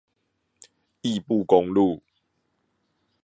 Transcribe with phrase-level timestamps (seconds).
[1.03, 2.01] 義布公路